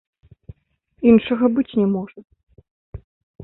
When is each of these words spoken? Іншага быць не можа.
Іншага 1.11 1.45
быць 1.59 1.67
не 1.83 1.87
можа. 1.95 2.19